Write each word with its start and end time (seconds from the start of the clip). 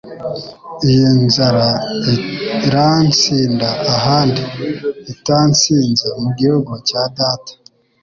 iyi 0.89 1.09
nzara 1.25 1.67
irantsinda 2.67 3.69
ahandi 3.93 4.43
itantsinze 5.13 6.07
mu 6.21 6.29
gihugu 6.39 6.71
cya 6.89 7.03
data 7.17 7.53